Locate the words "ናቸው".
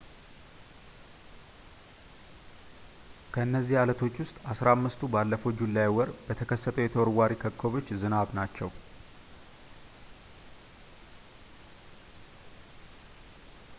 8.39-8.71